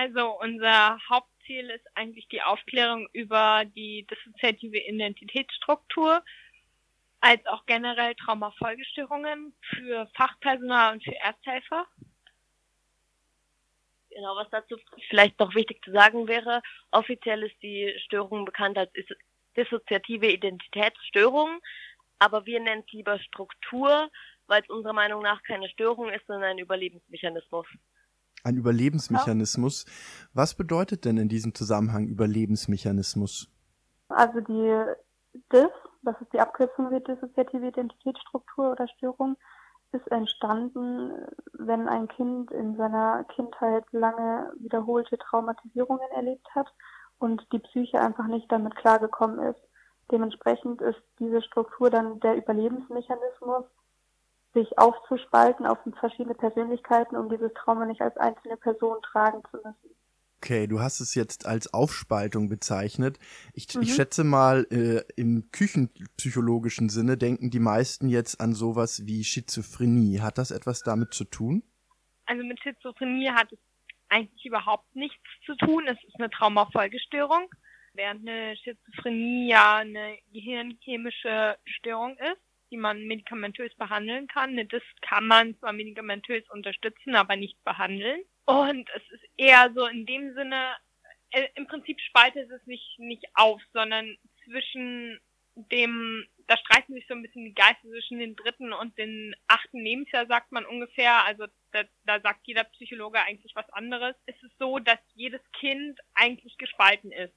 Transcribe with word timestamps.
Also 0.00 0.40
unser 0.40 0.98
Hauptziel 1.10 1.68
ist 1.68 1.84
eigentlich 1.94 2.26
die 2.28 2.40
Aufklärung 2.40 3.06
über 3.12 3.66
die 3.66 4.06
dissoziative 4.06 4.78
Identitätsstruktur, 4.78 6.24
als 7.20 7.44
auch 7.44 7.66
generell 7.66 8.14
Traumafolgestörungen 8.14 9.54
für 9.60 10.08
Fachpersonal 10.16 10.94
und 10.94 11.04
für 11.04 11.14
Ersthelfer. 11.16 11.86
Genau, 14.08 14.36
was 14.36 14.48
dazu 14.48 14.78
vielleicht 15.10 15.38
noch 15.38 15.54
wichtig 15.54 15.84
zu 15.84 15.92
sagen 15.92 16.28
wäre, 16.28 16.62
offiziell 16.92 17.42
ist 17.42 17.62
die 17.62 17.94
Störung 18.06 18.46
bekannt 18.46 18.78
als 18.78 18.90
dissoziative 19.54 20.32
Identitätsstörung, 20.32 21.60
aber 22.18 22.46
wir 22.46 22.58
nennen 22.60 22.84
es 22.86 22.92
lieber 22.94 23.18
Struktur, 23.18 24.10
weil 24.46 24.62
es 24.62 24.70
unserer 24.70 24.94
Meinung 24.94 25.22
nach 25.22 25.42
keine 25.42 25.68
Störung 25.68 26.08
ist, 26.08 26.26
sondern 26.26 26.52
ein 26.52 26.58
Überlebensmechanismus. 26.58 27.66
Ein 28.44 28.56
Überlebensmechanismus. 28.56 29.84
Ja. 29.86 29.92
Was 30.34 30.54
bedeutet 30.54 31.04
denn 31.04 31.18
in 31.18 31.28
diesem 31.28 31.54
Zusammenhang 31.54 32.06
Überlebensmechanismus? 32.06 33.48
Also 34.08 34.40
die 34.40 34.84
DIS, 35.52 35.70
das 36.02 36.20
ist 36.20 36.32
die 36.32 36.40
Abkürzung 36.40 36.88
für 36.88 37.00
dissoziative 37.00 37.68
Identitätsstruktur 37.68 38.72
oder 38.72 38.88
Störung, 38.88 39.36
ist 39.92 40.06
entstanden, 40.10 41.12
wenn 41.52 41.88
ein 41.88 42.08
Kind 42.08 42.50
in 42.52 42.76
seiner 42.76 43.24
Kindheit 43.24 43.84
lange 43.92 44.52
wiederholte 44.58 45.18
Traumatisierungen 45.18 46.08
erlebt 46.14 46.46
hat 46.54 46.72
und 47.18 47.46
die 47.52 47.58
Psyche 47.58 48.00
einfach 48.00 48.26
nicht 48.26 48.50
damit 48.50 48.76
klargekommen 48.76 49.40
ist. 49.40 49.60
Dementsprechend 50.10 50.80
ist 50.80 51.00
diese 51.18 51.42
Struktur 51.42 51.90
dann 51.90 52.20
der 52.20 52.36
Überlebensmechanismus, 52.36 53.64
sich 54.52 54.78
aufzuspalten 54.78 55.66
auf 55.66 55.78
verschiedene 55.98 56.34
Persönlichkeiten, 56.34 57.16
um 57.16 57.28
dieses 57.28 57.52
Trauma 57.54 57.86
nicht 57.86 58.00
als 58.00 58.16
einzelne 58.16 58.56
Person 58.56 58.96
tragen 59.02 59.42
zu 59.50 59.56
müssen. 59.58 59.96
Okay, 60.42 60.66
du 60.66 60.80
hast 60.80 61.00
es 61.00 61.14
jetzt 61.14 61.44
als 61.44 61.74
Aufspaltung 61.74 62.48
bezeichnet. 62.48 63.18
Ich, 63.52 63.74
mhm. 63.74 63.82
ich 63.82 63.94
schätze 63.94 64.24
mal, 64.24 64.66
äh, 64.70 65.02
im 65.20 65.50
küchenpsychologischen 65.52 66.88
Sinne 66.88 67.18
denken 67.18 67.50
die 67.50 67.60
meisten 67.60 68.08
jetzt 68.08 68.40
an 68.40 68.54
sowas 68.54 69.06
wie 69.06 69.22
Schizophrenie. 69.22 70.20
Hat 70.20 70.38
das 70.38 70.50
etwas 70.50 70.82
damit 70.82 71.12
zu 71.12 71.24
tun? 71.24 71.62
Also 72.24 72.42
mit 72.42 72.58
Schizophrenie 72.62 73.28
hat 73.30 73.52
es 73.52 73.58
eigentlich 74.08 74.46
überhaupt 74.46 74.96
nichts 74.96 75.22
zu 75.44 75.54
tun. 75.56 75.86
Es 75.86 76.02
ist 76.04 76.16
eine 76.18 76.30
Traumafolgestörung, 76.30 77.50
während 77.92 78.26
eine 78.26 78.56
Schizophrenie 78.56 79.50
ja 79.50 79.76
eine 79.76 80.16
gehirnchemische 80.32 81.58
Störung 81.66 82.16
ist, 82.16 82.40
die 82.70 82.76
man 82.76 83.06
medikamentös 83.06 83.74
behandeln 83.76 84.26
kann. 84.28 84.56
Das 84.68 84.82
kann 85.02 85.26
man 85.26 85.58
zwar 85.58 85.72
medikamentös 85.72 86.48
unterstützen, 86.50 87.14
aber 87.14 87.36
nicht 87.36 87.62
behandeln. 87.64 88.22
Und 88.46 88.88
es 88.94 89.02
ist 89.10 89.24
eher 89.36 89.72
so 89.74 89.86
in 89.86 90.06
dem 90.06 90.34
Sinne, 90.34 90.76
äh, 91.30 91.48
im 91.54 91.66
Prinzip 91.66 92.00
spaltet 92.00 92.50
es 92.50 92.66
nicht, 92.66 92.98
nicht 92.98 93.24
auf, 93.34 93.60
sondern 93.72 94.16
zwischen 94.44 95.20
dem, 95.54 96.26
da 96.46 96.56
streiten 96.56 96.94
sich 96.94 97.06
so 97.06 97.14
ein 97.14 97.22
bisschen 97.22 97.44
die 97.44 97.54
Geister 97.54 97.88
zwischen 97.88 98.18
den 98.18 98.36
dritten 98.36 98.72
und 98.72 98.96
den 98.98 99.34
achten 99.46 99.78
Lebensjahr, 99.78 100.26
sagt 100.26 100.52
man 100.52 100.64
ungefähr. 100.64 101.24
Also 101.24 101.46
da, 101.72 101.82
da 102.04 102.20
sagt 102.20 102.46
jeder 102.46 102.64
Psychologe 102.64 103.20
eigentlich 103.20 103.54
was 103.54 103.68
anderes. 103.70 104.16
Es 104.26 104.40
ist 104.42 104.56
so, 104.58 104.78
dass 104.78 104.98
jedes 105.14 105.40
Kind 105.52 106.00
eigentlich 106.14 106.56
gespalten 106.58 107.12
ist. 107.12 107.34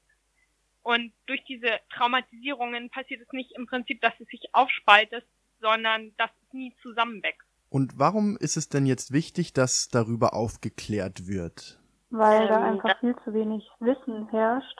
Und 0.83 1.13
durch 1.25 1.43
diese 1.45 1.79
Traumatisierungen 1.95 2.89
passiert 2.89 3.21
es 3.21 3.31
nicht 3.31 3.51
im 3.55 3.65
Prinzip, 3.65 4.01
dass 4.01 4.13
es 4.19 4.27
sich 4.27 4.43
aufspaltet, 4.53 5.25
sondern 5.61 6.13
dass 6.17 6.29
es 6.29 6.53
nie 6.53 6.75
zusammenwächst. 6.81 7.47
Und 7.69 7.97
warum 7.97 8.37
ist 8.37 8.57
es 8.57 8.69
denn 8.69 8.85
jetzt 8.85 9.13
wichtig, 9.13 9.53
dass 9.53 9.87
darüber 9.89 10.33
aufgeklärt 10.33 11.27
wird? 11.27 11.79
Weil 12.11 12.47
da 12.47 12.57
ähm, 12.57 12.73
einfach 12.73 12.99
viel 12.99 13.15
zu 13.23 13.33
wenig 13.33 13.67
Wissen 13.79 14.29
herrscht 14.29 14.79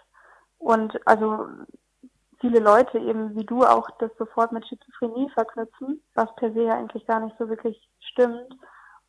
und 0.60 0.96
also 1.08 1.48
viele 2.40 2.60
Leute 2.60 3.00
eben 3.00 3.36
wie 3.36 3.46
du 3.46 3.64
auch 3.64 3.90
das 4.00 4.12
sofort 4.20 4.52
mit 4.52 4.68
Schizophrenie 4.68 5.30
verknüpfen, 5.34 6.04
was 6.14 6.36
per 6.36 6.52
se 6.54 6.66
ja 6.66 6.78
eigentlich 6.78 7.08
gar 7.08 7.22
nicht 7.22 7.36
so 7.40 7.50
wirklich 7.50 7.82
stimmt. 8.12 8.54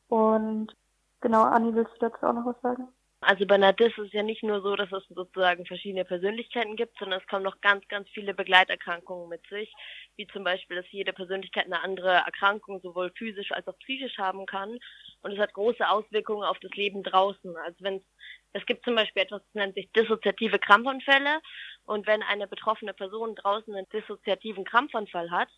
Und 0.09 0.73
genau, 1.21 1.43
Anni, 1.43 1.75
willst 1.75 1.93
du 1.95 2.09
dazu 2.09 2.25
auch 2.25 2.33
noch 2.33 2.47
was 2.47 2.61
sagen? 2.63 2.89
Also 3.27 3.47
bei 3.47 3.55
einer 3.55 3.73
DIS 3.73 3.93
ist 3.97 4.07
es 4.07 4.13
ja 4.13 4.23
nicht 4.23 4.43
nur 4.43 4.61
so, 4.61 4.77
dass 4.77 4.93
es 4.93 5.03
sozusagen 5.09 5.65
verschiedene 5.67 6.05
Persönlichkeiten 6.05 6.77
gibt, 6.77 6.99
sondern 6.99 7.21
es 7.21 7.27
kommen 7.27 7.43
noch 7.43 7.61
ganz, 7.61 7.87
ganz 7.89 8.09
viele 8.11 8.35
Begleiterkrankungen 8.35 9.29
mit 9.29 9.47
sich, 9.49 9.73
wie 10.17 10.27
zum 10.27 10.45
Beispiel, 10.45 10.77
dass 10.77 10.91
jede 10.91 11.13
Persönlichkeit 11.13 11.65
eine 11.65 11.83
andere 11.83 12.11
Erkrankung 12.11 12.81
sowohl 12.81 13.11
physisch 13.17 13.53
als 13.53 13.67
auch 13.67 13.79
psychisch 13.79 14.19
haben 14.19 14.47
kann. 14.47 14.79
Und 15.23 15.33
es 15.33 15.39
hat 15.39 15.55
große 15.55 15.89
Auswirkungen 15.89 16.45
auf 16.45 16.59
das 16.61 16.73
Leben 16.73 17.03
draußen. 17.03 17.57
Also 17.57 17.77
wenn 17.81 18.05
es, 18.53 18.67
gibt 18.67 18.85
zum 18.85 18.95
Beispiel 18.95 19.23
etwas, 19.23 19.43
das 19.43 19.55
nennt 19.55 19.75
sich 19.75 19.91
dissoziative 19.93 20.59
Krampfanfälle. 20.59 21.41
Und 21.85 22.07
wenn 22.07 22.23
eine 22.23 22.47
betroffene 22.47 22.93
Person 22.93 23.35
draußen 23.35 23.75
einen 23.75 23.89
dissoziativen 23.89 24.65
Krampfanfall 24.65 25.31
hat, 25.31 25.49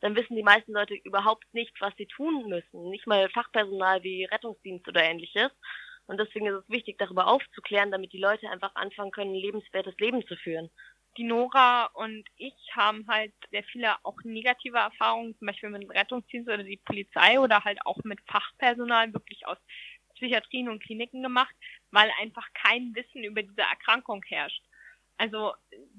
dann 0.00 0.14
wissen 0.14 0.36
die 0.36 0.44
meisten 0.44 0.72
Leute 0.72 0.94
überhaupt 0.94 1.52
nicht, 1.52 1.74
was 1.80 1.94
sie 1.96 2.06
tun 2.06 2.48
müssen. 2.48 2.90
Nicht 2.90 3.06
mal 3.06 3.28
Fachpersonal 3.30 4.02
wie 4.04 4.24
Rettungsdienst 4.24 4.86
oder 4.86 5.02
ähnliches. 5.02 5.50
Und 6.08 6.18
deswegen 6.18 6.46
ist 6.46 6.64
es 6.64 6.68
wichtig, 6.68 6.96
darüber 6.98 7.28
aufzuklären, 7.28 7.90
damit 7.90 8.12
die 8.12 8.18
Leute 8.18 8.50
einfach 8.50 8.74
anfangen 8.74 9.10
können, 9.10 9.32
ein 9.32 9.40
lebenswertes 9.40 9.94
Leben 9.98 10.26
zu 10.26 10.36
führen. 10.36 10.70
Die 11.18 11.24
Nora 11.24 11.86
und 11.94 12.24
ich 12.36 12.54
haben 12.74 13.06
halt 13.08 13.32
sehr 13.50 13.62
viele 13.64 13.94
auch 14.04 14.16
negative 14.24 14.78
Erfahrungen, 14.78 15.36
zum 15.38 15.46
Beispiel 15.46 15.68
mit 15.68 15.82
dem 15.82 15.90
Rettungsdienst 15.90 16.48
oder 16.48 16.64
die 16.64 16.78
Polizei 16.78 17.38
oder 17.38 17.62
halt 17.64 17.78
auch 17.84 17.98
mit 18.04 18.20
Fachpersonal 18.26 19.12
wirklich 19.12 19.46
aus 19.46 19.58
Psychiatrien 20.14 20.68
und 20.68 20.82
Kliniken 20.82 21.22
gemacht, 21.22 21.54
weil 21.90 22.10
einfach 22.20 22.46
kein 22.54 22.94
Wissen 22.94 23.24
über 23.24 23.42
diese 23.42 23.60
Erkrankung 23.60 24.22
herrscht. 24.28 24.62
Also 25.18 25.52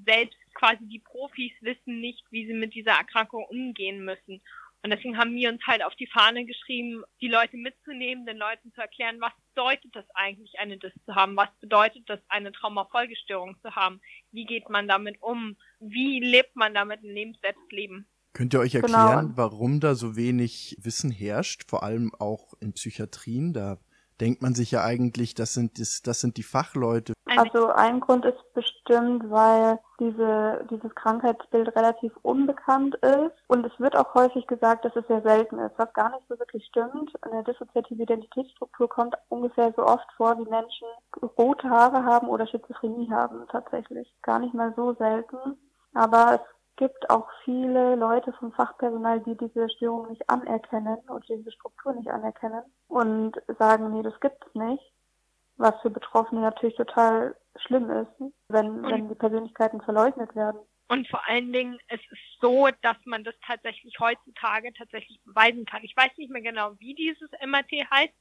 selbst 0.06 0.38
quasi 0.56 0.88
die 0.88 1.00
Profis 1.00 1.52
wissen 1.62 2.00
nicht, 2.00 2.24
wie 2.32 2.48
sie 2.48 2.54
mit 2.54 2.74
dieser 2.74 2.94
Erkrankung 2.94 3.46
umgehen 3.46 4.04
müssen. 4.04 4.42
Und 4.82 4.92
deswegen 4.92 5.18
haben 5.18 5.36
wir 5.36 5.50
uns 5.50 5.62
halt 5.68 5.84
auf 5.84 5.96
die 5.96 6.08
Fahne 6.08 6.46
geschrieben, 6.46 7.04
die 7.20 7.28
Leute 7.28 7.58
mitzunehmen, 7.58 8.26
den 8.26 8.38
Leuten 8.38 8.72
zu 8.74 8.82
erklären, 8.82 9.20
was 9.20 9.34
bedeutet 9.54 9.94
das 9.94 10.06
eigentlich, 10.14 10.58
eine 10.58 10.78
DIS 10.78 10.94
zu 11.06 11.16
haben? 11.16 11.36
Was 11.36 11.50
bedeutet 11.60 12.04
das, 12.08 12.20
eine 12.30 12.54
Traumafolgestörung 12.54 13.58
zu 13.62 13.76
haben? 13.76 14.00
Wie 14.32 14.46
geht 14.46 14.70
man 14.70 14.88
damit 14.88 15.22
um? 15.22 15.58
Wie 15.80 16.22
lebt 16.22 16.56
man 16.56 16.74
damit 16.74 17.04
ein 17.04 17.14
Leben? 17.14 18.08
Könnt 18.32 18.54
ihr 18.54 18.62
euch 18.62 18.72
genau. 18.72 18.86
erklären, 18.86 19.26
genau. 19.26 19.38
warum 19.38 19.82
da 19.82 19.96
so 19.96 20.16
wenig 20.16 20.78
Wissen 20.80 21.12
herrscht, 21.12 21.70
vor 21.70 21.84
allem 21.84 22.14
auch 22.18 22.54
in 22.62 22.72
Psychiatrien? 22.74 23.52
Da 23.52 23.80
denkt 24.20 24.42
man 24.42 24.56
sich 24.56 24.72
ja 24.72 24.84
eigentlich, 24.84 25.34
das 25.34 25.54
sind, 25.54 25.80
das, 25.80 26.02
das 26.02 26.22
sind 26.22 26.38
die 26.38 26.44
Fachleute. 26.44 27.14
Also 27.38 27.68
ein 27.68 28.00
Grund 28.00 28.26
ist 28.26 28.54
bestimmt, 28.54 29.30
weil 29.30 29.80
diese, 30.00 30.66
dieses 30.70 30.94
Krankheitsbild 30.96 31.76
relativ 31.76 32.12
unbekannt 32.22 32.96
ist 32.96 33.36
und 33.48 33.66
es 33.66 33.80
wird 33.80 33.96
auch 33.96 34.14
häufig 34.16 34.48
gesagt, 34.48 34.84
dass 34.86 34.96
es 34.96 35.06
sehr 35.08 35.22
selten 35.22 35.60
ist, 35.60 35.74
was 35.78 35.94
gar 35.94 36.10
nicht 36.12 36.28
so 36.28 36.38
wirklich 36.40 36.66
stimmt. 36.66 37.12
Eine 37.22 37.44
dissoziative 37.44 38.04
Identitätsstruktur 38.04 38.90
kommt 38.90 39.16
ungefähr 39.30 39.74
so 39.76 39.84
oft 39.84 40.08
vor, 40.18 40.38
wie 40.40 40.50
Menschen 40.50 40.88
rote 41.38 41.70
Haare 41.70 42.04
haben 42.04 42.28
oder 42.28 42.48
Schizophrenie 42.48 43.10
haben 43.12 43.46
tatsächlich. 43.52 44.12
Gar 44.24 44.40
nicht 44.40 44.54
mal 44.54 44.74
so 44.76 44.94
selten. 44.96 45.58
Aber 45.94 46.36
es 46.36 46.59
gibt 46.80 47.10
auch 47.10 47.28
viele 47.44 47.96
Leute 47.96 48.32
vom 48.40 48.54
Fachpersonal, 48.54 49.20
die 49.20 49.36
diese 49.36 49.70
Störung 49.70 50.08
nicht 50.08 50.28
anerkennen 50.30 50.98
und 51.10 51.28
diese 51.28 51.52
Struktur 51.52 51.94
nicht 51.94 52.10
anerkennen 52.10 52.64
und 52.88 53.36
sagen, 53.60 53.92
nee, 53.92 54.02
das 54.02 54.18
gibt 54.22 54.42
es 54.48 54.56
nicht. 54.56 54.84
Was 55.58 55.76
für 55.82 55.90
Betroffene 55.90 56.40
natürlich 56.40 56.78
total 56.78 57.36
schlimm 57.58 57.92
ist, 57.92 58.12
wenn, 58.48 58.82
wenn 58.82 59.10
die 59.10 59.16
Persönlichkeiten 59.16 59.82
verleugnet 59.82 60.34
werden. 60.38 60.62
Und 60.88 61.06
vor 61.10 61.22
allen 61.28 61.52
Dingen, 61.52 61.78
es 61.90 62.00
ist 62.00 62.40
so, 62.40 62.70
dass 62.82 62.96
man 63.04 63.26
das 63.26 63.36
tatsächlich 63.46 63.94
heutzutage 64.00 64.72
tatsächlich 64.72 65.20
beweisen 65.26 65.66
kann. 65.66 65.84
Ich 65.84 65.96
weiß 65.98 66.12
nicht 66.16 66.32
mehr 66.32 66.42
genau, 66.42 66.72
wie 66.80 66.96
dieses 66.96 67.30
MRT 67.46 67.92
heißt, 67.92 68.16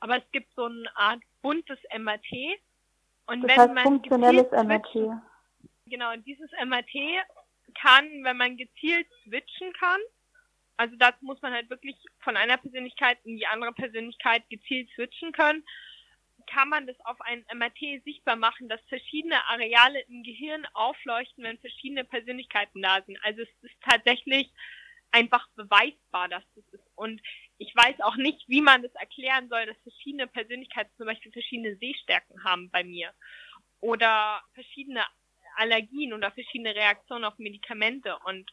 aber 0.00 0.16
es 0.16 0.30
gibt 0.32 0.52
so 0.56 0.64
eine 0.64 0.90
Art 0.96 1.20
buntes 1.42 1.78
MRT. 1.96 2.58
Und 3.28 3.42
das 3.42 3.50
wenn 3.50 3.60
heißt 3.60 3.74
man 3.74 3.84
funktionelles 3.84 4.50
MRT. 4.50 5.22
Genau, 5.86 6.14
dieses 6.26 6.50
MRT 6.64 7.24
kann, 7.74 8.24
wenn 8.24 8.36
man 8.36 8.56
gezielt 8.56 9.06
switchen 9.24 9.72
kann. 9.74 10.00
Also 10.76 10.96
das 10.96 11.12
muss 11.20 11.40
man 11.42 11.52
halt 11.52 11.68
wirklich 11.68 11.96
von 12.20 12.36
einer 12.36 12.56
Persönlichkeit 12.56 13.18
in 13.24 13.36
die 13.36 13.46
andere 13.46 13.72
Persönlichkeit 13.72 14.48
gezielt 14.48 14.88
switchen 14.94 15.32
können. 15.32 15.64
Kann 16.46 16.70
man 16.70 16.86
das 16.86 16.96
auf 17.04 17.20
einem 17.20 17.44
MRT 17.54 18.02
sichtbar 18.04 18.36
machen, 18.36 18.68
dass 18.68 18.80
verschiedene 18.88 19.44
Areale 19.46 20.00
im 20.08 20.22
Gehirn 20.22 20.66
aufleuchten, 20.72 21.44
wenn 21.44 21.58
verschiedene 21.58 22.04
Persönlichkeiten 22.04 22.80
da 22.80 23.02
sind. 23.02 23.18
Also 23.22 23.42
es 23.42 23.48
ist 23.62 23.76
tatsächlich 23.82 24.50
einfach 25.12 25.46
beweisbar, 25.56 26.28
dass 26.28 26.44
das 26.54 26.64
ist. 26.72 26.86
Und 26.94 27.20
ich 27.58 27.74
weiß 27.74 28.00
auch 28.00 28.16
nicht, 28.16 28.48
wie 28.48 28.62
man 28.62 28.82
das 28.82 28.94
erklären 28.94 29.48
soll, 29.48 29.66
dass 29.66 29.76
verschiedene 29.82 30.26
Persönlichkeiten 30.26 30.90
zum 30.96 31.06
Beispiel 31.06 31.32
verschiedene 31.32 31.76
Sehstärken 31.76 32.42
haben 32.44 32.70
bei 32.70 32.84
mir 32.84 33.12
oder 33.80 34.42
verschiedene 34.54 35.04
Allergien 35.56 36.12
oder 36.12 36.30
verschiedene 36.30 36.74
Reaktionen 36.74 37.24
auf 37.24 37.38
Medikamente 37.38 38.16
und 38.24 38.50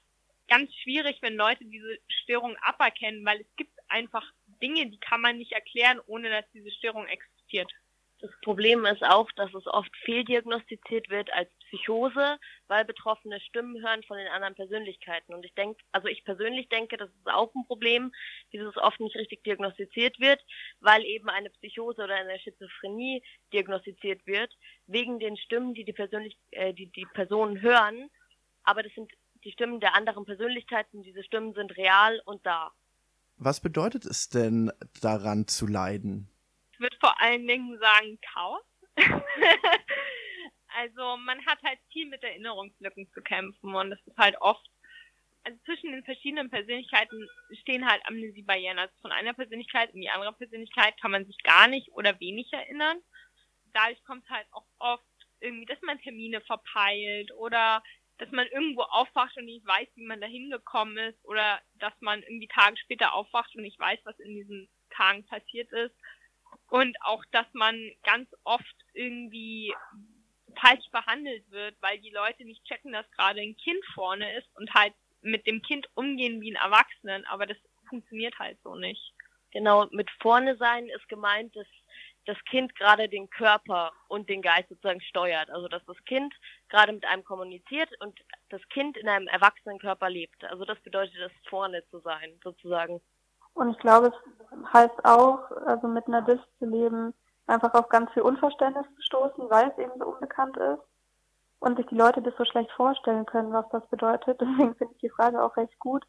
ganz 0.48 0.74
schwierig, 0.76 1.18
wenn 1.22 1.36
Leute 1.36 1.66
diese 1.66 2.00
Störung 2.24 2.56
aberkennen, 2.62 3.26
weil 3.26 3.42
es 3.42 3.56
gibt 3.56 3.78
einfach 3.90 4.24
Dinge, 4.62 4.90
die 4.90 5.00
kann 5.00 5.22
man 5.22 5.38
nicht 5.38 5.52
erklären, 5.52 6.00
ohne 6.08 6.30
dass 6.30 6.50
diese 6.52 6.72
Störung 6.72 7.06
existiert. 7.08 7.72
Das 8.20 8.32
Problem 8.42 8.84
ist 8.86 9.04
auch, 9.04 9.32
dass 9.34 9.54
es 9.54 9.68
oft 9.68 9.96
fehldiagnostiziert 9.98 11.10
wird 11.10 11.32
als 11.34 11.50
Psychose, 11.68 12.40
weil 12.68 12.84
Betroffene 12.84 13.40
Stimmen 13.42 13.80
hören 13.86 14.02
von 14.04 14.18
den 14.18 14.28
anderen 14.28 14.56
Persönlichkeiten. 14.56 15.36
Und 15.36 15.46
ich 15.46 15.54
denke, 15.54 15.80
also 15.92 16.08
ich 16.08 16.26
persönlich 16.26 16.68
denke, 16.70 16.98
das 16.98 17.10
ist 17.10 17.28
auch 17.28 17.54
ein 17.54 17.66
Problem, 17.68 18.12
dieses 18.54 18.76
oft 18.78 19.00
nicht 19.00 19.16
richtig 19.16 19.44
diagnostiziert 19.44 20.20
wird, 20.20 20.44
weil 20.80 21.04
eben 21.06 21.30
eine 21.30 21.52
Psychose 21.52 22.04
oder 22.04 22.16
eine 22.16 22.40
Schizophrenie 22.40 23.22
diagnostiziert 23.54 24.26
wird, 24.26 24.52
wegen 24.88 25.20
den 25.20 25.38
Stimmen, 25.38 25.76
die 25.76 25.86
die, 25.86 25.94
Persönlich 25.94 26.38
äh, 26.52 26.74
die, 26.74 26.88
die 26.88 27.06
Personen 27.14 27.62
hören. 27.62 28.10
Aber 28.64 28.82
das 28.82 28.94
sind 28.94 29.12
die 29.44 29.52
Stimmen 29.52 29.80
der 29.80 29.94
anderen 29.94 30.26
Persönlichkeiten, 30.26 31.04
diese 31.04 31.24
Stimmen 31.24 31.54
sind 31.54 31.78
real 31.78 32.20
und 32.26 32.44
da. 32.46 32.72
Was 33.38 33.62
bedeutet 33.62 34.06
es 34.06 34.30
denn, 34.30 34.72
daran 35.02 35.48
zu 35.48 35.68
leiden? 35.68 36.28
Allen 37.20 37.48
Dingen 37.48 37.78
sagen 37.80 38.20
Chaos. 38.22 38.64
also 40.76 41.18
man 41.18 41.46
hat 41.46 41.62
halt 41.64 41.80
viel 41.92 42.08
mit 42.08 42.24
Erinnerungslücken 42.24 43.10
zu 43.14 43.22
kämpfen 43.22 43.76
und 43.76 43.92
das 43.92 44.00
ist 44.06 44.18
halt 44.18 44.36
oft, 44.42 44.66
also 45.44 45.58
zwischen 45.66 45.92
den 45.92 46.04
verschiedenen 46.04 46.50
Persönlichkeiten 46.50 47.28
stehen 47.62 47.88
halt 47.88 48.02
Amnesiebarrieren. 48.08 48.80
Also 48.80 48.94
von 49.02 49.12
einer 49.12 49.34
Persönlichkeit 49.34 49.94
in 49.94 50.02
die 50.02 50.10
andere 50.10 50.34
Persönlichkeit 50.34 51.00
kann 51.00 51.12
man 51.12 51.26
sich 51.26 51.38
gar 51.44 51.68
nicht 51.68 51.92
oder 51.94 52.20
wenig 52.20 52.52
erinnern. 52.52 53.00
Dadurch 53.74 54.04
kommt 54.04 54.24
es 54.24 54.30
halt 54.30 54.48
auch 54.52 54.66
oft 54.80 55.06
irgendwie, 55.40 55.66
dass 55.66 55.82
man 55.82 56.00
Termine 56.00 56.42
verpeilt 56.42 57.32
oder 57.34 57.84
dass 58.18 58.32
man 58.32 58.48
irgendwo 58.48 58.82
aufwacht 58.82 59.38
und 59.38 59.46
nicht 59.46 59.66
weiß, 59.66 59.88
wie 59.96 60.06
man 60.06 60.20
da 60.20 60.28
hingekommen 60.28 60.98
ist 60.98 61.24
oder 61.24 61.62
dass 61.76 61.94
man 62.00 62.24
irgendwie 62.24 62.48
Tage 62.48 62.78
später 62.78 63.14
aufwacht 63.14 63.56
und 63.56 63.62
nicht 63.62 63.80
weiß, 63.80 64.00
was 64.04 64.20
in 64.20 64.34
diesen 64.34 64.70
Tagen 64.90 65.26
passiert 65.26 65.72
ist. 65.72 65.96
Und 66.70 66.98
auch, 67.02 67.24
dass 67.32 67.48
man 67.54 67.92
ganz 68.04 68.30
oft 68.44 68.76
irgendwie 68.94 69.74
falsch 70.60 70.90
behandelt 70.92 71.50
wird, 71.52 71.76
weil 71.82 72.00
die 72.00 72.10
Leute 72.10 72.44
nicht 72.44 72.64
checken, 72.66 72.92
dass 72.92 73.10
gerade 73.12 73.42
ein 73.42 73.56
Kind 73.58 73.84
vorne 73.94 74.38
ist 74.38 74.48
und 74.56 74.74
halt 74.74 74.94
mit 75.22 75.46
dem 75.48 75.62
Kind 75.62 75.88
umgehen 75.96 76.42
wie 76.42 76.52
ein 76.52 76.64
Erwachsenen, 76.64 77.26
aber 77.26 77.46
das 77.46 77.58
funktioniert 77.90 78.38
halt 78.40 78.58
so 78.64 78.76
nicht. 78.76 79.14
Genau, 79.52 79.88
mit 79.92 80.10
vorne 80.22 80.58
sein 80.58 80.90
ist 80.90 81.08
gemeint, 81.08 81.56
dass 81.56 81.68
das 82.26 82.38
Kind 82.50 82.76
gerade 82.76 83.08
den 83.08 83.30
Körper 83.30 83.94
und 84.10 84.28
den 84.30 84.42
Geist 84.42 84.68
sozusagen 84.68 85.02
steuert. 85.02 85.50
Also 85.50 85.68
dass 85.70 85.84
das 85.86 85.98
Kind 86.06 86.34
gerade 86.68 86.92
mit 86.92 87.06
einem 87.06 87.24
kommuniziert 87.24 87.90
und 88.02 88.20
das 88.50 88.62
Kind 88.70 88.98
in 88.98 89.08
einem 89.08 89.28
erwachsenen 89.28 89.80
Körper 89.80 90.10
lebt. 90.10 90.44
Also 90.44 90.66
das 90.66 90.80
bedeutet 90.82 91.16
das 91.20 91.32
vorne 91.50 91.84
zu 91.90 92.00
sein, 92.00 92.38
sozusagen. 92.44 93.02
Und 93.58 93.72
ich 93.72 93.80
glaube, 93.80 94.08
es 94.08 94.74
heißt 94.74 95.04
auch, 95.04 95.52
also 95.66 95.88
mit 95.88 96.08
einer 96.08 96.22
Dis 96.22 96.40
zu 96.60 96.66
leben, 96.66 97.14
einfach 97.48 97.74
auf 97.74 97.90
ganz 97.90 98.12
viel 98.12 98.22
Unverständnis 98.22 98.86
zu 98.96 99.02
stoßen, 99.02 99.50
weil 99.50 99.70
es 99.72 99.78
eben 99.80 99.98
so 99.98 100.06
unbekannt 100.06 100.56
ist 100.58 100.84
und 101.60 101.76
sich 101.76 101.88
die 101.88 101.96
Leute 101.96 102.22
das 102.22 102.36
so 102.38 102.46
schlecht 102.46 102.72
vorstellen 102.74 103.26
können, 103.26 103.52
was 103.52 103.66
das 103.72 103.86
bedeutet. 103.88 104.40
Deswegen 104.42 104.76
finde 104.76 104.94
ich 104.94 105.02
die 105.02 105.10
Frage 105.10 105.42
auch 105.42 105.58
recht 105.58 105.78
gut. 105.80 106.06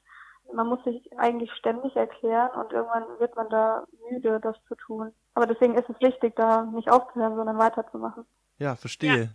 Man 0.53 0.67
muss 0.67 0.83
sich 0.85 1.11
eigentlich 1.19 1.51
ständig 1.53 1.97
erklären 1.97 2.51
und 2.59 2.73
irgendwann 2.73 3.05
wird 3.19 3.35
man 3.37 3.49
da 3.49 3.85
müde, 4.11 4.41
das 4.41 4.57
zu 4.67 4.75
tun. 4.77 5.13
Aber 5.35 5.47
deswegen 5.47 5.75
ist 5.75 5.91
es 5.91 6.01
wichtig, 6.01 6.37
da 6.37 6.63
nicht 6.63 6.91
aufzuhören, 6.91 7.37
sondern 7.37 7.59
weiterzumachen. 7.59 8.25
Ja, 8.57 8.75
verstehe. 8.75 9.23
Ja. 9.25 9.29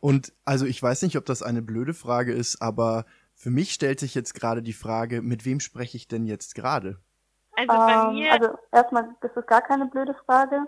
Und 0.00 0.32
also 0.46 0.64
ich 0.64 0.82
weiß 0.82 1.02
nicht, 1.02 1.18
ob 1.18 1.26
das 1.26 1.42
eine 1.42 1.60
blöde 1.60 1.92
Frage 1.92 2.32
ist, 2.32 2.62
aber 2.62 3.04
für 3.40 3.48
mich 3.48 3.72
stellt 3.72 3.98
sich 3.98 4.14
jetzt 4.14 4.34
gerade 4.34 4.60
die 4.60 4.74
Frage, 4.74 5.22
mit 5.22 5.46
wem 5.46 5.60
spreche 5.60 5.96
ich 5.96 6.06
denn 6.06 6.26
jetzt 6.26 6.54
gerade? 6.54 6.98
Also 7.56 7.72
bei 7.72 7.92
ähm, 7.92 8.12
mir. 8.12 8.32
Also 8.32 8.58
erstmal, 8.70 9.16
das 9.22 9.34
ist 9.34 9.46
gar 9.46 9.62
keine 9.62 9.86
blöde 9.86 10.14
Frage. 10.26 10.66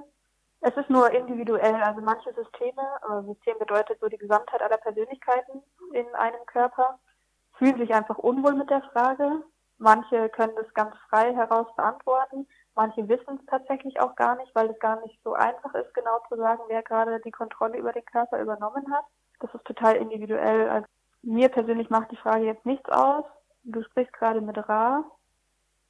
Es 0.63 0.75
ist 0.79 0.89
nur 0.89 1.11
individuell. 1.11 1.75
Also 1.75 2.01
manche 2.01 2.33
Systeme, 2.33 2.83
also 3.03 3.35
System 3.35 3.59
bedeutet 3.59 3.99
so 4.01 4.09
die 4.09 4.17
Gesamtheit 4.17 4.63
aller 4.63 4.79
Persönlichkeiten 4.79 5.63
in 5.93 6.07
einem 6.15 6.47
Körper, 6.47 6.99
fühlen 7.59 7.77
sich 7.77 7.93
einfach 7.93 8.17
unwohl 8.17 8.55
mit 8.55 8.71
der 8.71 8.81
Frage. 8.93 9.43
Manche 9.77 10.31
können 10.31 10.55
das 10.57 10.73
ganz 10.73 10.97
frei 11.11 11.35
heraus 11.35 11.67
beantworten. 11.77 12.49
Manche 12.75 13.07
wissen 13.07 13.39
es 13.39 13.47
tatsächlich 13.49 14.01
auch 14.01 14.17
gar 14.17 14.37
nicht, 14.37 14.55
weil 14.55 14.71
es 14.71 14.79
gar 14.79 14.99
nicht 15.03 15.21
so 15.23 15.35
einfach 15.35 15.75
ist, 15.75 15.93
genau 15.93 16.21
zu 16.27 16.37
sagen, 16.37 16.63
wer 16.69 16.83
gerade 16.83 17.21
die 17.21 17.33
Kontrolle 17.33 17.77
über 17.77 17.93
den 17.93 18.05
Körper 18.07 18.41
übernommen 18.41 18.91
hat. 18.95 19.05
Das 19.41 19.53
ist 19.53 19.65
total 19.67 19.97
individuell. 19.97 20.71
Also 20.71 20.87
mir 21.23 21.49
persönlich 21.49 21.91
macht 21.91 22.11
die 22.11 22.17
Frage 22.17 22.47
jetzt 22.47 22.67
nichts 22.67 22.89
aus. 22.91 23.25
Du 23.65 23.83
sprichst 23.83 24.13
gerade 24.13 24.41
mit 24.41 24.57
Ra. 24.57 25.05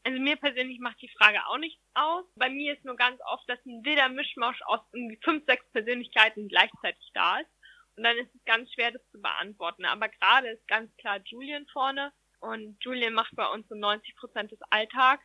Also 0.05 0.21
mir 0.21 0.37
persönlich 0.37 0.81
macht 0.81 1.01
die 1.01 1.11
Frage 1.17 1.39
auch 1.47 1.59
nichts 1.59 1.83
aus. 1.95 2.25
Bei 2.37 2.51
mir 2.51 2.75
ist 2.75 2.85
nur 2.85 2.97
ganz 2.97 3.21
oft, 3.25 3.49
dass 3.49 3.65
ein 3.65 3.85
wilder 3.85 4.09
Mischmasch 4.09 4.61
aus 4.67 4.81
irgendwie 4.93 5.19
fünf, 5.23 5.45
sechs 5.47 5.65
Persönlichkeiten 5.73 6.49
gleichzeitig 6.49 7.11
da 7.15 7.39
ist. 7.39 7.51
Und 7.97 8.05
dann 8.05 8.17
ist 8.17 8.35
es 8.35 8.45
ganz 8.45 8.73
schwer, 8.73 8.91
das 8.91 9.03
zu 9.11 9.21
beantworten. 9.21 9.85
Aber 9.85 10.09
gerade 10.09 10.49
ist 10.49 10.67
ganz 10.67 10.95
klar 10.97 11.21
Julian 11.25 11.67
vorne. 11.73 12.13
Und 12.41 12.77
Julian 12.81 13.15
macht 13.15 13.37
bei 13.37 13.47
uns 13.47 13.69
so 13.69 13.77
90 13.77 14.17
Prozent 14.17 14.51
des 14.51 14.61
Alltags. 14.71 15.25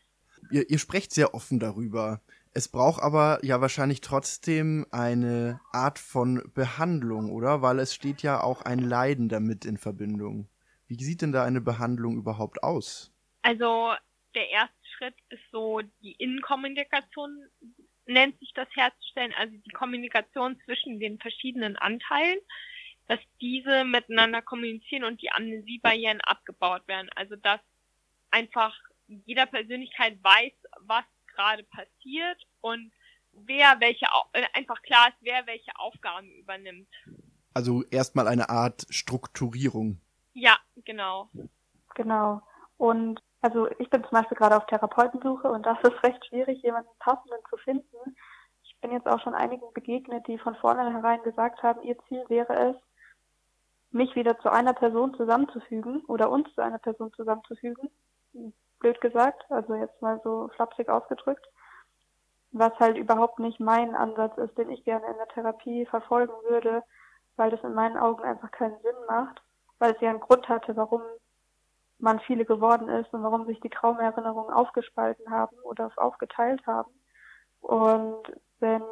Ihr, 0.51 0.69
ihr 0.69 0.77
sprecht 0.77 1.11
sehr 1.11 1.33
offen 1.33 1.59
darüber. 1.59 2.21
Es 2.57 2.67
braucht 2.67 3.03
aber 3.03 3.37
ja 3.43 3.61
wahrscheinlich 3.61 4.01
trotzdem 4.01 4.87
eine 4.89 5.61
Art 5.71 5.99
von 5.99 6.41
Behandlung, 6.55 7.29
oder? 7.29 7.61
Weil 7.61 7.77
es 7.77 7.93
steht 7.93 8.23
ja 8.23 8.41
auch 8.41 8.63
ein 8.63 8.79
Leiden 8.79 9.29
damit 9.29 9.63
in 9.63 9.77
Verbindung. 9.77 10.49
Wie 10.87 10.95
sieht 10.95 11.21
denn 11.21 11.31
da 11.31 11.43
eine 11.43 11.61
Behandlung 11.61 12.17
überhaupt 12.17 12.63
aus? 12.63 13.13
Also 13.43 13.93
der 14.33 14.49
erste 14.49 14.73
Schritt 14.97 15.13
ist 15.29 15.43
so 15.51 15.81
die 16.01 16.13
Innenkommunikation 16.13 17.47
nennt 18.07 18.39
sich 18.39 18.53
das 18.55 18.69
herzustellen, 18.73 19.35
also 19.37 19.55
die 19.55 19.73
Kommunikation 19.73 20.59
zwischen 20.65 20.99
den 20.99 21.19
verschiedenen 21.19 21.75
Anteilen, 21.75 22.39
dass 23.05 23.19
diese 23.39 23.83
miteinander 23.83 24.41
kommunizieren 24.41 25.03
und 25.03 25.21
die 25.21 25.31
Amnesiebarrieren 25.31 26.21
abgebaut 26.21 26.87
werden. 26.87 27.11
Also 27.15 27.35
dass 27.35 27.59
einfach 28.31 28.75
jeder 29.05 29.45
Persönlichkeit 29.45 30.17
weiß, 30.23 30.53
was 30.79 31.03
gerade 31.37 31.63
passiert 31.63 32.45
und 32.61 32.91
wer 33.31 33.79
welche, 33.79 34.07
äh, 34.33 34.43
einfach 34.53 34.81
klar 34.81 35.09
ist, 35.09 35.17
wer 35.21 35.45
welche 35.45 35.71
Aufgaben 35.77 36.29
übernimmt. 36.31 36.89
Also 37.53 37.83
erstmal 37.91 38.27
eine 38.27 38.49
Art 38.49 38.85
Strukturierung. 38.89 39.99
Ja, 40.33 40.57
genau. 40.83 41.29
Genau. 41.95 42.41
Und 42.77 43.21
also 43.41 43.69
ich 43.79 43.89
bin 43.89 44.03
zum 44.03 44.11
Beispiel 44.11 44.37
gerade 44.37 44.57
auf 44.57 44.65
Therapeutensuche 44.65 45.49
und 45.49 45.65
das 45.65 45.77
ist 45.83 46.03
recht 46.03 46.23
schwierig, 46.25 46.61
jemanden 46.63 46.89
passenden 46.99 47.39
zu 47.49 47.57
finden. 47.57 48.15
Ich 48.63 48.75
bin 48.81 48.91
jetzt 48.91 49.07
auch 49.07 49.21
schon 49.21 49.33
einigen 49.33 49.73
begegnet, 49.73 50.27
die 50.27 50.37
von 50.37 50.55
vornherein 50.55 51.21
gesagt 51.23 51.63
haben, 51.63 51.81
ihr 51.83 51.97
Ziel 52.07 52.23
wäre 52.27 52.71
es, 52.71 52.75
mich 53.91 54.15
wieder 54.15 54.37
zu 54.39 54.51
einer 54.51 54.73
Person 54.73 55.15
zusammenzufügen 55.15 56.03
oder 56.05 56.29
uns 56.29 56.53
zu 56.53 56.61
einer 56.61 56.77
Person 56.77 57.11
zusammenzufügen 57.13 57.89
blöd 58.79 58.99
gesagt, 59.01 59.45
also 59.49 59.75
jetzt 59.75 60.01
mal 60.01 60.19
so 60.23 60.49
flapsig 60.55 60.89
ausgedrückt, 60.89 61.45
was 62.51 62.73
halt 62.79 62.97
überhaupt 62.97 63.39
nicht 63.39 63.59
mein 63.59 63.95
Ansatz 63.95 64.37
ist, 64.37 64.57
den 64.57 64.69
ich 64.69 64.83
gerne 64.83 65.05
in 65.07 65.17
der 65.17 65.27
Therapie 65.29 65.85
verfolgen 65.85 66.33
würde, 66.49 66.83
weil 67.35 67.51
das 67.51 67.63
in 67.63 67.73
meinen 67.73 67.97
Augen 67.97 68.23
einfach 68.23 68.51
keinen 68.51 68.79
Sinn 68.81 68.95
macht, 69.07 69.41
weil 69.79 69.93
es 69.93 70.01
ja 70.01 70.09
einen 70.09 70.19
Grund 70.19 70.47
hatte, 70.49 70.75
warum 70.75 71.01
man 71.99 72.19
viele 72.21 72.45
geworden 72.45 72.89
ist 72.89 73.11
und 73.13 73.23
warum 73.23 73.45
sich 73.45 73.59
die 73.61 73.69
Traumerinnerungen 73.69 74.53
aufgespalten 74.53 75.29
haben 75.31 75.57
oder 75.63 75.91
aufgeteilt 75.95 76.65
haben. 76.67 76.91
Und 77.61 78.23
wenn 78.59 78.83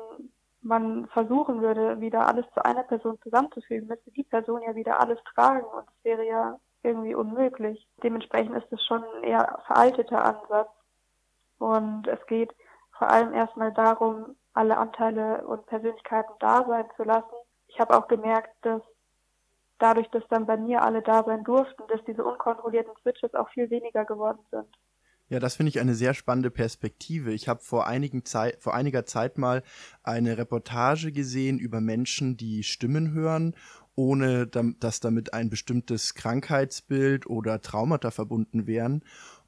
man 0.62 1.08
versuchen 1.08 1.62
würde, 1.62 2.02
wieder 2.02 2.28
alles 2.28 2.46
zu 2.54 2.66
einer 2.66 2.84
Person 2.84 3.20
zusammenzufügen, 3.22 3.88
müsste 3.88 4.12
die 4.12 4.24
Person 4.24 4.64
ja 4.64 4.76
wieder 4.76 5.00
alles 5.00 5.20
tragen 5.36 5.66
und 5.66 5.84
es 5.88 6.04
wäre 6.04 6.26
ja 6.26 6.60
irgendwie 6.86 7.16
unmöglich. 7.16 7.88
Dementsprechend 8.04 8.56
ist 8.56 8.72
es 8.72 8.86
schon 8.86 9.04
ein 9.04 9.24
eher 9.24 9.60
veralteter 9.68 10.24
Ansatz. 10.24 10.70
Und 11.58 12.08
es 12.08 12.26
geht 12.28 12.54
vor 12.98 13.10
allem 13.10 13.34
erstmal 13.34 13.74
darum, 13.74 14.36
alle 14.54 14.78
Anteile 14.78 15.46
und 15.46 15.66
Persönlichkeiten 15.66 16.34
da 16.40 16.66
sein 16.68 16.86
zu 16.96 17.04
lassen. 17.04 17.36
Ich 17.68 17.80
habe 17.80 17.98
auch 17.98 18.08
gemerkt, 18.08 18.52
dass 18.62 18.82
dadurch, 19.80 20.08
dass 20.12 20.24
dann 20.30 20.46
bei 20.46 20.58
mir 20.58 20.82
alle 20.82 21.02
da 21.02 21.24
sein 21.24 21.44
durften, 21.44 21.84
dass 21.90 22.04
diese 22.06 22.24
unkontrollierten 22.24 22.94
Switches 23.02 23.34
auch 23.34 23.50
viel 23.50 23.70
weniger 23.70 24.06
geworden 24.06 24.40
sind. 24.52 24.68
Ja, 25.28 25.40
das 25.40 25.56
finde 25.56 25.70
ich 25.72 25.80
eine 25.80 25.96
sehr 25.96 26.14
spannende 26.14 26.52
Perspektive. 26.52 27.34
Ich 27.34 27.50
habe 27.50 27.60
vor, 27.60 27.88
vor 28.60 28.74
einiger 28.76 29.06
Zeit 29.06 29.38
mal 29.40 29.64
eine 30.04 30.38
Reportage 30.38 31.12
gesehen 31.12 31.58
über 31.58 31.82
Menschen, 31.82 32.38
die 32.38 32.62
Stimmen 32.62 33.12
hören 33.12 33.56
ohne 33.96 34.48
dass 34.48 35.00
damit 35.00 35.34
ein 35.34 35.50
bestimmtes 35.50 36.14
Krankheitsbild 36.14 37.28
oder 37.28 37.62
Traumata 37.62 38.12
verbunden 38.12 38.68
wären. 38.68 39.04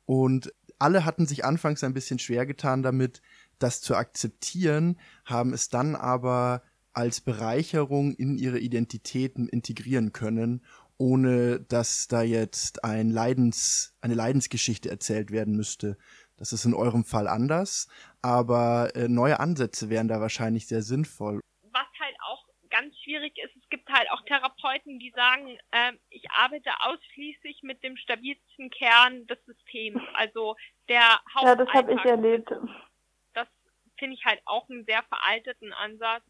Und 0.06 0.54
alle 0.80 1.06
hatten 1.06 1.26
sich 1.26 1.44
anfangs 1.44 1.84
ein 1.84 1.94
bisschen 1.94 2.20
schwer 2.20 2.46
getan 2.46 2.84
damit, 2.84 3.22
das 3.60 3.82
zu 3.82 3.96
akzeptieren, 3.96 4.98
haben 5.26 5.54
es 5.54 5.70
dann 5.70 5.96
aber 5.96 6.62
als 6.94 7.22
Bereicherung 7.22 8.14
in 8.14 8.38
ihre 8.38 8.60
Identitäten 8.60 9.48
integrieren 9.48 10.14
können, 10.14 10.64
ohne 10.98 11.60
dass 11.60 12.08
da 12.08 12.22
jetzt 12.22 12.84
ein 12.84 13.10
Leidens, 13.10 13.94
eine 14.02 14.16
Leidensgeschichte 14.16 14.90
erzählt 14.90 15.32
werden 15.32 15.56
müsste. 15.56 15.98
Das 16.38 16.54
ist 16.54 16.66
in 16.66 16.74
eurem 16.74 17.04
Fall 17.04 17.28
anders, 17.28 17.88
aber 18.22 18.96
äh, 18.96 19.08
neue 19.08 19.40
Ansätze 19.40 19.90
wären 19.90 20.08
da 20.08 20.22
wahrscheinlich 20.22 20.68
sehr 20.68 20.84
sinnvoll. 20.84 21.40
Ganz 22.78 22.96
schwierig 23.00 23.36
ist, 23.44 23.56
es 23.56 23.70
gibt 23.70 23.90
halt 23.90 24.08
auch 24.12 24.22
Therapeuten, 24.22 25.00
die 25.00 25.12
sagen, 25.16 25.58
äh, 25.72 25.94
ich 26.12 26.30
arbeite 26.30 26.70
ausschließlich 26.82 27.64
mit 27.64 27.84
dem 27.84 27.98
stabilsten 27.98 28.70
Kern 28.70 29.26
des 29.26 29.44
Systems, 29.46 30.04
also 30.14 30.56
der 30.88 31.20
Haupt. 31.34 31.46
Ja, 31.46 31.56
das 31.56 31.70
habe 31.70 31.94
ich 31.94 32.06
erlebt. 32.06 32.52
Das 33.34 33.48
finde 33.98 34.16
ich 34.16 34.24
halt 34.26 34.42
auch 34.46 34.70
einen 34.70 34.86
sehr 34.86 35.02
veralteten 35.10 35.74
Ansatz, 35.74 36.24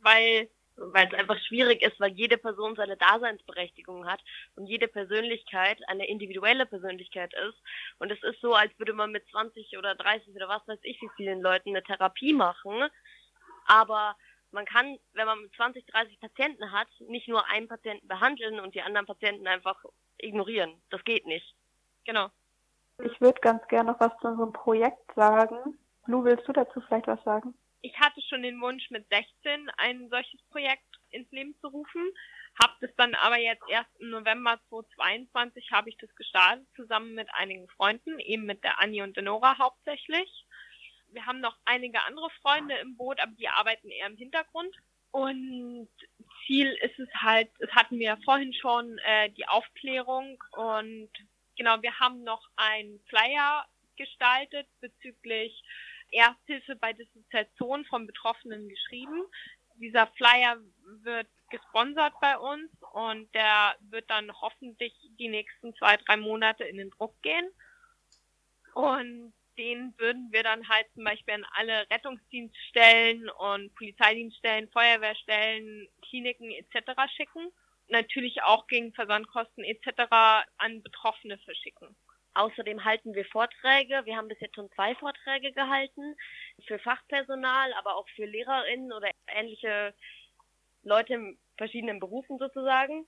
weil 0.00 0.48
weil 0.80 1.08
es 1.08 1.14
einfach 1.14 1.36
schwierig 1.48 1.82
ist, 1.82 1.98
weil 1.98 2.12
jede 2.12 2.38
Person 2.38 2.76
seine 2.76 2.96
Daseinsberechtigung 2.96 4.06
hat 4.06 4.20
und 4.54 4.68
jede 4.68 4.86
Persönlichkeit 4.86 5.80
eine 5.88 6.06
individuelle 6.06 6.66
Persönlichkeit 6.66 7.34
ist. 7.34 7.60
Und 7.98 8.12
es 8.12 8.22
ist 8.22 8.40
so, 8.40 8.54
als 8.54 8.70
würde 8.78 8.92
man 8.92 9.10
mit 9.10 9.28
20 9.30 9.76
oder 9.76 9.96
30 9.96 10.36
oder 10.36 10.48
was 10.48 10.62
weiß 10.68 10.78
ich 10.82 11.02
wie 11.02 11.10
vielen 11.16 11.40
Leuten 11.40 11.70
eine 11.70 11.82
Therapie 11.82 12.32
machen. 12.32 12.88
Aber 13.66 14.16
man 14.50 14.64
kann, 14.64 14.98
wenn 15.12 15.26
man 15.26 15.50
20, 15.56 15.86
30 15.86 16.20
Patienten 16.20 16.72
hat, 16.72 16.88
nicht 17.00 17.28
nur 17.28 17.46
einen 17.48 17.68
Patienten 17.68 18.06
behandeln 18.08 18.60
und 18.60 18.74
die 18.74 18.82
anderen 18.82 19.06
Patienten 19.06 19.46
einfach 19.46 19.82
ignorieren. 20.18 20.80
Das 20.90 21.04
geht 21.04 21.26
nicht. 21.26 21.54
Genau. 22.04 22.28
Ich 23.04 23.20
würde 23.20 23.40
ganz 23.40 23.66
gerne 23.68 23.92
noch 23.92 24.00
was 24.00 24.16
zu 24.20 24.28
unserem 24.28 24.52
Projekt 24.52 25.14
sagen. 25.14 25.78
Lu, 26.06 26.24
willst 26.24 26.48
du 26.48 26.52
dazu 26.52 26.80
vielleicht 26.80 27.06
was 27.06 27.22
sagen? 27.22 27.54
ich 27.82 27.98
hatte 27.98 28.20
schon 28.22 28.42
den 28.42 28.60
Wunsch 28.60 28.90
mit 28.90 29.08
16 29.08 29.70
ein 29.76 30.08
solches 30.10 30.42
Projekt 30.50 30.84
ins 31.10 31.30
Leben 31.30 31.54
zu 31.60 31.68
rufen, 31.68 32.02
habe 32.60 32.72
das 32.80 32.90
dann 32.96 33.14
aber 33.14 33.38
jetzt 33.38 33.62
erst 33.68 33.90
im 33.98 34.10
November 34.10 34.58
2022 34.68 35.70
habe 35.70 35.88
ich 35.88 35.96
das 35.98 36.14
gestartet 36.16 36.66
zusammen 36.74 37.14
mit 37.14 37.28
einigen 37.32 37.68
Freunden, 37.68 38.18
eben 38.18 38.44
mit 38.44 38.64
der 38.64 38.80
Annie 38.80 39.04
und 39.04 39.16
der 39.16 39.22
Nora 39.22 39.58
hauptsächlich. 39.58 40.46
Wir 41.10 41.26
haben 41.26 41.40
noch 41.40 41.56
einige 41.64 42.02
andere 42.04 42.30
Freunde 42.42 42.76
im 42.76 42.96
Boot, 42.96 43.20
aber 43.20 43.32
die 43.32 43.48
arbeiten 43.48 43.90
eher 43.90 44.06
im 44.06 44.16
Hintergrund. 44.16 44.74
Und 45.10 45.88
Ziel 46.46 46.76
ist 46.82 46.98
es 46.98 47.08
halt, 47.14 47.50
das 47.58 47.70
hatten 47.70 47.98
wir 47.98 48.18
vorhin 48.24 48.52
schon, 48.52 48.98
äh, 48.98 49.30
die 49.30 49.48
Aufklärung 49.48 50.42
und 50.52 51.10
genau, 51.56 51.80
wir 51.82 51.98
haben 51.98 52.24
noch 52.24 52.48
einen 52.56 53.00
Flyer 53.08 53.66
gestaltet 53.96 54.66
bezüglich 54.80 55.62
Ersthilfe 56.10 56.76
bei 56.76 56.92
Dissoziation 56.92 57.84
von 57.86 58.06
Betroffenen 58.06 58.68
geschrieben. 58.68 59.24
Dieser 59.74 60.06
Flyer 60.08 60.58
wird 61.02 61.28
gesponsert 61.50 62.14
bei 62.20 62.36
uns 62.38 62.70
und 62.92 63.32
der 63.34 63.76
wird 63.80 64.08
dann 64.10 64.32
hoffentlich 64.40 64.94
die 65.18 65.28
nächsten 65.28 65.74
zwei, 65.76 65.96
drei 65.96 66.16
Monate 66.16 66.64
in 66.64 66.76
den 66.76 66.90
Druck 66.90 67.20
gehen. 67.22 67.50
Und 68.74 69.32
den 69.58 69.92
würden 69.98 70.28
wir 70.30 70.42
dann 70.42 70.68
halt 70.68 70.86
zum 70.94 71.04
Beispiel 71.04 71.34
an 71.34 71.46
alle 71.52 71.90
Rettungsdienststellen 71.90 73.28
und 73.28 73.74
Polizeidienststellen, 73.74 74.68
Feuerwehrstellen, 74.68 75.88
Kliniken 76.08 76.50
etc. 76.50 76.92
schicken. 77.14 77.50
Natürlich 77.88 78.42
auch 78.42 78.66
gegen 78.68 78.92
Versandkosten 78.92 79.64
etc. 79.64 80.44
an 80.58 80.82
Betroffene 80.82 81.38
verschicken. 81.38 81.96
Außerdem 82.34 82.84
halten 82.84 83.14
wir 83.14 83.24
Vorträge. 83.24 84.02
Wir 84.04 84.16
haben 84.16 84.28
bis 84.28 84.40
jetzt 84.40 84.54
schon 84.54 84.70
zwei 84.72 84.94
Vorträge 84.94 85.52
gehalten 85.52 86.14
für 86.66 86.78
Fachpersonal, 86.78 87.72
aber 87.74 87.96
auch 87.96 88.08
für 88.14 88.26
Lehrerinnen 88.26 88.92
oder 88.92 89.10
ähnliche 89.26 89.92
Leute 90.84 91.14
in 91.14 91.38
verschiedenen 91.56 91.98
Berufen 91.98 92.38
sozusagen, 92.38 93.06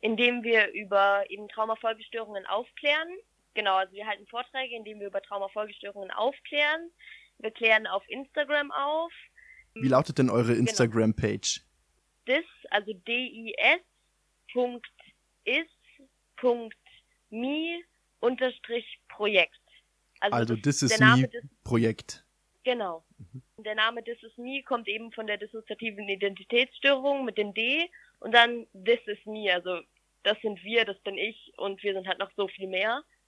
indem 0.00 0.44
wir 0.44 0.70
über 0.72 1.24
eben 1.28 1.48
Traumafolgestörungen 1.48 2.46
aufklären. 2.46 3.08
Genau, 3.54 3.76
also 3.76 3.92
wir 3.92 4.06
halten 4.06 4.26
Vorträge, 4.26 4.76
indem 4.76 5.00
wir 5.00 5.08
über 5.08 5.22
Traumafolgestörungen 5.22 6.10
aufklären. 6.10 6.90
Wir 7.38 7.50
klären 7.50 7.86
auf 7.86 8.04
Instagram 8.08 8.70
auf. 8.70 9.12
Wie 9.74 9.88
lautet 9.88 10.18
denn 10.18 10.30
eure 10.30 10.48
genau. 10.48 10.60
Instagram-Page? 10.60 11.62
Dis, 12.28 12.44
also 12.70 12.92
D-I-S, 12.92 13.80
Punkt, 14.52 14.86
is, 15.44 15.66
Punkt, 16.36 16.76
me, 17.30 17.80
unterstrich 18.20 19.00
Projekt. 19.08 19.58
Also, 20.20 20.36
also 20.36 20.56
This 20.56 20.82
is 20.82 20.98
Me 21.00 21.28
Projekt. 21.64 22.24
Genau. 22.64 23.04
Mhm. 23.18 23.42
Der 23.64 23.74
Name 23.74 24.04
This 24.04 24.22
is 24.22 24.36
Me 24.36 24.62
kommt 24.62 24.86
eben 24.86 25.12
von 25.12 25.26
der 25.26 25.38
dissoziativen 25.38 26.08
Identitätsstörung 26.08 27.24
mit 27.24 27.38
dem 27.38 27.54
D 27.54 27.90
und 28.20 28.32
dann 28.32 28.66
This 28.74 29.00
is 29.06 29.18
Me, 29.24 29.52
also 29.52 29.80
das 30.22 30.38
sind 30.42 30.62
wir, 30.62 30.84
das 30.84 30.98
bin 31.00 31.16
ich 31.16 31.52
und 31.56 31.82
wir 31.82 31.94
sind 31.94 32.06
halt 32.06 32.18
noch 32.18 32.30
so 32.36 32.48
viel 32.48 32.68
mehr. 32.68 33.02